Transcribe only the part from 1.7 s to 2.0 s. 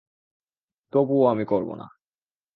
না।